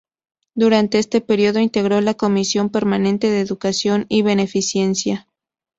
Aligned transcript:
Durante 0.55 0.97
este 0.97 1.21
período 1.21 1.59
integró 1.59 2.01
la 2.01 2.15
Comisión 2.15 2.71
Permanente 2.71 3.29
de 3.29 3.39
Educación 3.39 4.07
y 4.09 4.23
Beneficencia. 4.23 5.27